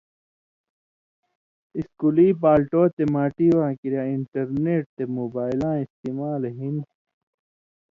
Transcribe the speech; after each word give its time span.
اِسکُلی 1.77 2.27
بالٹو 2.41 2.81
تے 2.95 3.03
ماٹی 3.13 3.47
واں 3.57 3.73
کریا 3.79 4.03
انٹرنیٹ 4.13 4.83
تے 4.95 5.03
موبائلاں 5.15 5.75
استعمال 5.83 6.41
ہِن 6.57 6.75